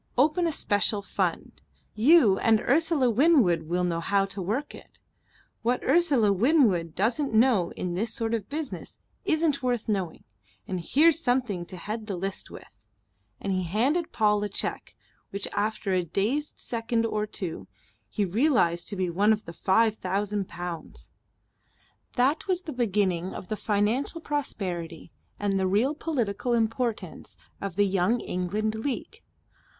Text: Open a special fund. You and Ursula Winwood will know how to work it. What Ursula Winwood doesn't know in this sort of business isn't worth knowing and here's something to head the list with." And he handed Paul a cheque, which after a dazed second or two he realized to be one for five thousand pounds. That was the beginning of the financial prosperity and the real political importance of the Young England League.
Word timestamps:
Open 0.17 0.47
a 0.47 0.51
special 0.51 1.03
fund. 1.03 1.61
You 1.93 2.39
and 2.39 2.59
Ursula 2.59 3.07
Winwood 3.11 3.67
will 3.69 3.83
know 3.83 3.99
how 3.99 4.25
to 4.25 4.41
work 4.41 4.73
it. 4.73 4.99
What 5.61 5.83
Ursula 5.83 6.33
Winwood 6.33 6.95
doesn't 6.95 7.35
know 7.35 7.69
in 7.73 7.93
this 7.93 8.11
sort 8.11 8.33
of 8.33 8.49
business 8.49 8.97
isn't 9.25 9.61
worth 9.61 9.87
knowing 9.87 10.23
and 10.67 10.79
here's 10.79 11.19
something 11.19 11.67
to 11.67 11.77
head 11.77 12.07
the 12.07 12.15
list 12.15 12.49
with." 12.49 12.87
And 13.39 13.53
he 13.53 13.61
handed 13.61 14.11
Paul 14.11 14.43
a 14.43 14.49
cheque, 14.49 14.95
which 15.29 15.47
after 15.53 15.93
a 15.93 16.03
dazed 16.03 16.57
second 16.57 17.05
or 17.05 17.27
two 17.27 17.67
he 18.09 18.25
realized 18.25 18.87
to 18.89 18.95
be 18.95 19.07
one 19.11 19.35
for 19.35 19.53
five 19.53 19.97
thousand 19.97 20.47
pounds. 20.49 21.11
That 22.15 22.47
was 22.47 22.63
the 22.63 22.73
beginning 22.73 23.35
of 23.35 23.49
the 23.49 23.55
financial 23.55 24.19
prosperity 24.19 25.11
and 25.39 25.59
the 25.59 25.67
real 25.67 25.93
political 25.93 26.53
importance 26.53 27.37
of 27.61 27.75
the 27.75 27.85
Young 27.85 28.19
England 28.21 28.73
League. 28.73 29.21